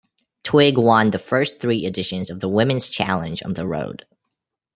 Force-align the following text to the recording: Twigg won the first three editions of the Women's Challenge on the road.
Twigg 0.43 0.79
won 0.79 1.11
the 1.11 1.19
first 1.19 1.59
three 1.59 1.85
editions 1.85 2.31
of 2.31 2.39
the 2.39 2.49
Women's 2.49 2.87
Challenge 2.87 3.43
on 3.43 3.53
the 3.53 3.67
road. 3.67 4.07